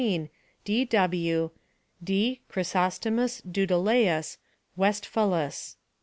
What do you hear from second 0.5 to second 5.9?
W. "D. "Chrysostomus Dudulœus, "Westphalus."